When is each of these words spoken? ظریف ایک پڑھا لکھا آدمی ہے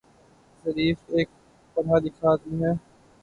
ظریف 0.65 0.97
ایک 1.09 1.29
پڑھا 1.77 1.97
لکھا 2.03 2.27
آدمی 2.31 2.57
ہے 2.63 2.73